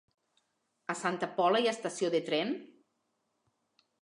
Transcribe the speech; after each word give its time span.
A 0.93 0.95
Santa 1.01 1.29
Pola 1.35 1.61
hi 1.65 1.69
ha 1.69 1.75
estació 1.77 2.11
de 2.17 2.23
tren? 2.31 2.57